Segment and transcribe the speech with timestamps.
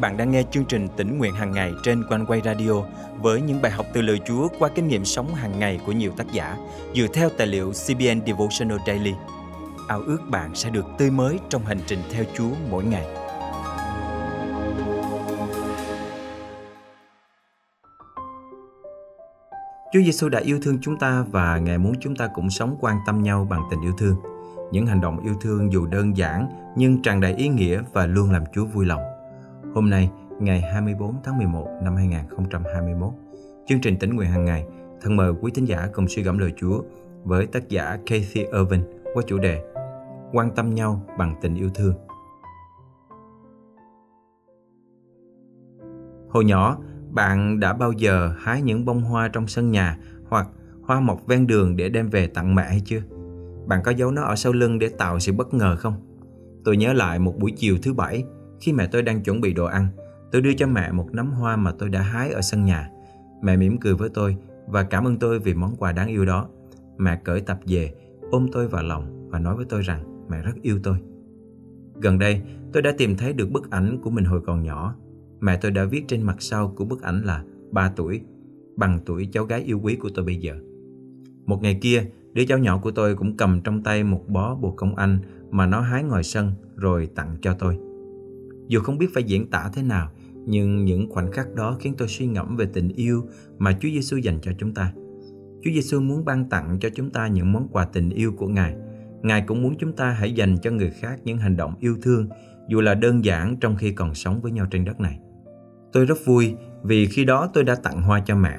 [0.00, 2.72] bạn đang nghe chương trình tỉnh nguyện hàng ngày trên quanh quay radio
[3.20, 6.12] với những bài học từ lời Chúa qua kinh nghiệm sống hàng ngày của nhiều
[6.16, 6.56] tác giả
[6.94, 9.14] dựa theo tài liệu CBN Devotional Daily.
[9.88, 13.06] Ao ước bạn sẽ được tươi mới trong hành trình theo Chúa mỗi ngày.
[19.92, 22.96] Chúa Giêsu đã yêu thương chúng ta và Ngài muốn chúng ta cũng sống quan
[23.06, 24.16] tâm nhau bằng tình yêu thương.
[24.72, 28.30] Những hành động yêu thương dù đơn giản nhưng tràn đầy ý nghĩa và luôn
[28.30, 29.17] làm Chúa vui lòng.
[29.74, 33.12] Hôm nay, ngày 24 tháng 11 năm 2021,
[33.66, 34.66] chương trình tỉnh nguyện hàng ngày
[35.00, 36.82] thân mời quý thính giả cùng suy gẫm lời Chúa
[37.24, 38.82] với tác giả Kathy Irvin
[39.14, 39.64] qua chủ đề
[40.32, 41.94] Quan tâm nhau bằng tình yêu thương.
[46.28, 46.78] Hồi nhỏ,
[47.10, 50.48] bạn đã bao giờ hái những bông hoa trong sân nhà hoặc
[50.82, 53.00] hoa mọc ven đường để đem về tặng mẹ hay chưa?
[53.66, 55.94] Bạn có giấu nó ở sau lưng để tạo sự bất ngờ không?
[56.64, 58.24] Tôi nhớ lại một buổi chiều thứ bảy,
[58.60, 59.88] khi mẹ tôi đang chuẩn bị đồ ăn,
[60.32, 62.90] tôi đưa cho mẹ một nắm hoa mà tôi đã hái ở sân nhà.
[63.42, 66.48] Mẹ mỉm cười với tôi và cảm ơn tôi vì món quà đáng yêu đó.
[66.98, 67.92] Mẹ cởi tập về,
[68.30, 70.96] ôm tôi vào lòng và nói với tôi rằng mẹ rất yêu tôi.
[71.94, 74.94] Gần đây, tôi đã tìm thấy được bức ảnh của mình hồi còn nhỏ.
[75.40, 78.20] Mẹ tôi đã viết trên mặt sau của bức ảnh là 3 tuổi,
[78.76, 80.56] bằng tuổi cháu gái yêu quý của tôi bây giờ.
[81.46, 84.70] Một ngày kia, đứa cháu nhỏ của tôi cũng cầm trong tay một bó bồ
[84.70, 85.18] công anh
[85.50, 87.78] mà nó hái ngoài sân rồi tặng cho tôi.
[88.68, 90.10] Dù không biết phải diễn tả thế nào,
[90.46, 94.16] nhưng những khoảnh khắc đó khiến tôi suy ngẫm về tình yêu mà Chúa Giêsu
[94.16, 94.92] dành cho chúng ta.
[95.64, 98.74] Chúa Giêsu muốn ban tặng cho chúng ta những món quà tình yêu của Ngài.
[99.22, 102.28] Ngài cũng muốn chúng ta hãy dành cho người khác những hành động yêu thương,
[102.68, 105.18] dù là đơn giản trong khi còn sống với nhau trên đất này.
[105.92, 108.58] Tôi rất vui vì khi đó tôi đã tặng hoa cho mẹ.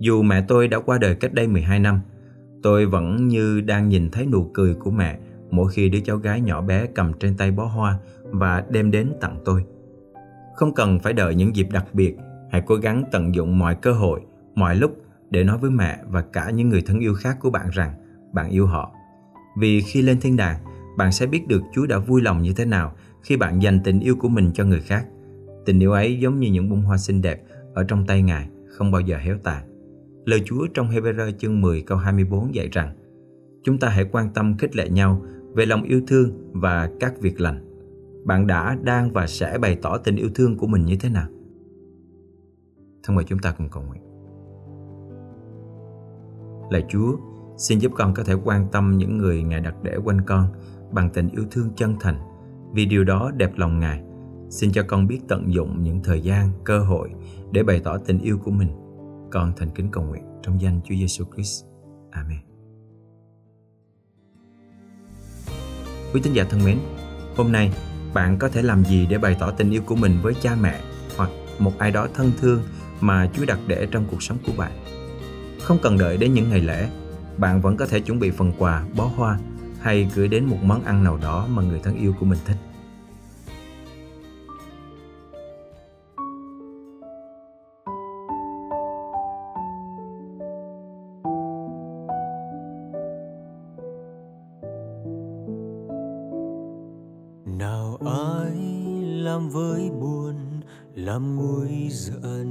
[0.00, 2.00] Dù mẹ tôi đã qua đời cách đây 12 năm,
[2.62, 5.18] tôi vẫn như đang nhìn thấy nụ cười của mẹ
[5.52, 7.98] mỗi khi đứa cháu gái nhỏ bé cầm trên tay bó hoa
[8.32, 9.64] và đem đến tặng tôi.
[10.54, 12.16] Không cần phải đợi những dịp đặc biệt,
[12.50, 14.20] hãy cố gắng tận dụng mọi cơ hội,
[14.54, 14.96] mọi lúc
[15.30, 17.94] để nói với mẹ và cả những người thân yêu khác của bạn rằng
[18.32, 18.92] bạn yêu họ.
[19.58, 20.58] Vì khi lên thiên đàng,
[20.96, 22.92] bạn sẽ biết được Chúa đã vui lòng như thế nào
[23.22, 25.06] khi bạn dành tình yêu của mình cho người khác.
[25.64, 27.42] Tình yêu ấy giống như những bông hoa xinh đẹp
[27.74, 29.68] ở trong tay Ngài, không bao giờ héo tàn.
[30.24, 32.94] Lời Chúa trong Hebrew chương 10 câu 24 dạy rằng
[33.64, 35.22] Chúng ta hãy quan tâm khích lệ nhau
[35.54, 37.71] về lòng yêu thương và các việc lành.
[38.24, 41.28] Bạn đã, đang và sẽ bày tỏ tình yêu thương của mình như thế nào?
[43.02, 44.02] Thân mời chúng ta cùng cầu nguyện.
[46.70, 47.16] Lạy Chúa,
[47.56, 50.46] xin giúp con có thể quan tâm những người Ngài đặt để quanh con
[50.92, 52.18] bằng tình yêu thương chân thành,
[52.72, 54.02] vì điều đó đẹp lòng Ngài.
[54.50, 57.10] Xin cho con biết tận dụng những thời gian, cơ hội
[57.52, 58.68] để bày tỏ tình yêu của mình.
[59.30, 61.64] Con thành kính cầu nguyện trong danh Chúa Giêsu Christ.
[62.10, 62.38] Amen.
[66.14, 66.78] Quý tín giả thân mến,
[67.36, 67.72] hôm nay
[68.14, 70.80] bạn có thể làm gì để bày tỏ tình yêu của mình với cha mẹ
[71.16, 72.62] hoặc một ai đó thân thương
[73.00, 74.72] mà Chúa đặt để trong cuộc sống của bạn?
[75.62, 76.88] Không cần đợi đến những ngày lễ,
[77.36, 79.38] bạn vẫn có thể chuẩn bị phần quà, bó hoa
[79.80, 82.56] hay gửi đến một món ăn nào đó mà người thân yêu của mình thích.
[97.62, 98.56] Nào ai
[99.02, 100.34] làm với buồn,
[100.94, 102.48] làm nguôi giận?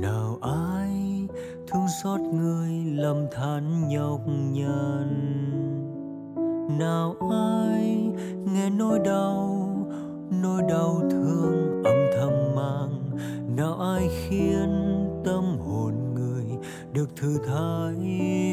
[0.00, 1.28] Nào ai
[1.68, 5.10] thương xót người, làm than nhọc nhằn?
[6.78, 8.10] Nào ai
[8.52, 9.66] nghe nỗi đau
[10.42, 13.10] nỗi đau thương âm thầm mang?
[13.56, 14.68] Nào ai khiến
[15.24, 16.46] tâm hồn người
[16.92, 17.96] được thư thái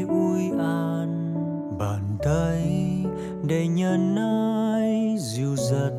[0.10, 1.34] ui an?
[1.80, 2.64] Bàn tay
[3.48, 4.57] để nhân ai
[5.72, 5.92] giật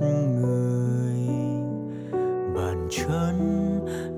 [0.42, 1.28] người.
[2.54, 3.36] Bàn chân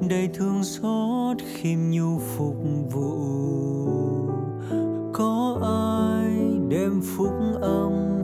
[0.08, 2.56] đầy thương xót khiêm nhu phục
[2.92, 3.16] vụ.
[5.12, 8.22] Có ai đem phúc âm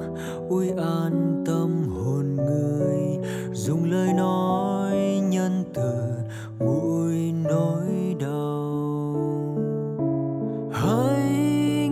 [0.48, 3.18] ui an tâm hồn người?
[3.52, 4.96] Dùng lời nói
[5.30, 6.08] nhân từ
[6.58, 9.56] nguôi nỗi đau.
[10.72, 11.30] Hãy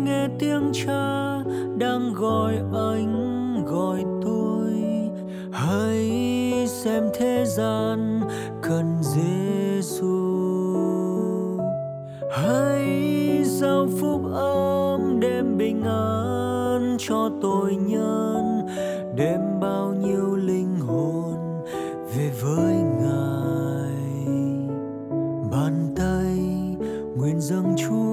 [0.04, 1.42] nghe tiếng cha
[1.78, 3.23] đang gọi anh.
[6.84, 8.20] Xem thế gian
[8.62, 10.06] cần Giêsu
[12.30, 18.66] hãy giao phúc âm đem bình an cho tội nhân,
[19.16, 21.64] đem bao nhiêu linh hồn
[22.16, 24.26] về với ngài.
[25.52, 26.36] Bàn tay
[27.16, 28.03] nguyện dâng chúa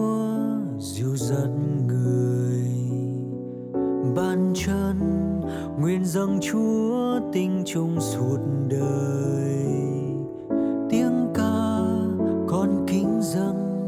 [4.32, 5.42] dìu bàn chân
[5.80, 8.38] nguyện dâng chúa tình chung suốt
[8.70, 9.66] đời.
[10.90, 11.78] Tiếng ca
[12.48, 13.88] con kính dâng,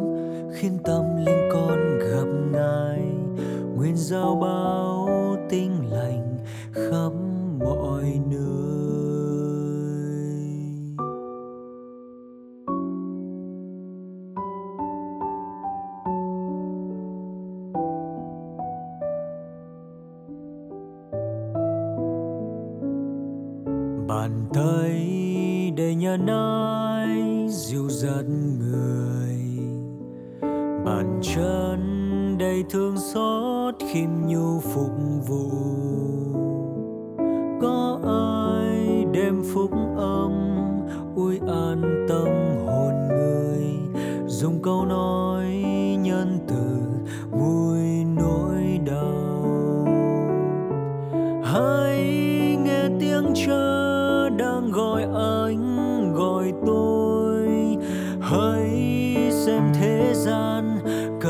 [0.54, 3.02] khiến tâm linh con gặp ngài.
[3.76, 4.63] Nguyện giao bao
[26.18, 28.26] để nhân dịu dắt
[28.60, 29.38] người.
[30.86, 31.80] Bàn chân
[32.40, 34.92] đầy thương xót khiêm nhu phục
[35.28, 35.50] vụ.
[37.62, 40.32] Có ai đem phúc âm,
[41.16, 42.28] ui an tâm
[42.66, 43.66] hồn người.
[44.28, 45.33] Dùng câu nói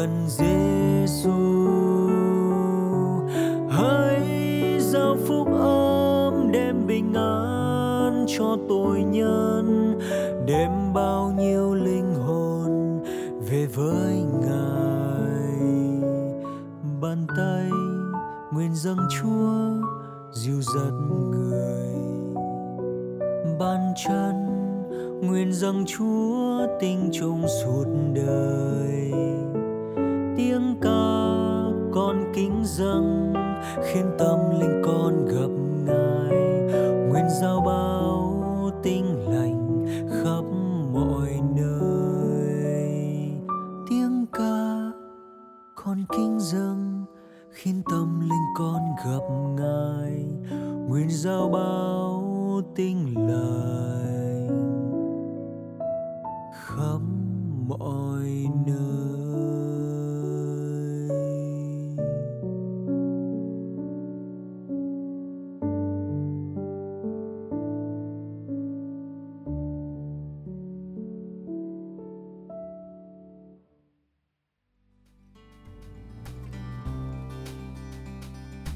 [0.04, 1.32] cần Giêsu
[3.70, 4.28] hãy
[4.80, 10.00] giao phúc âm đem bình an cho tội nhân,
[10.46, 13.00] đem bao nhiêu linh hồn
[13.50, 15.60] về với ngài.
[17.02, 17.70] Bàn tay
[18.54, 19.88] nguyện dâng chúa,
[20.34, 20.94] dìu dắt
[21.32, 21.96] người.
[23.60, 24.36] Bàn chân
[25.22, 29.03] nguyện dâng chúa, tình chung suốt đời.
[33.94, 34.33] Khiến tâm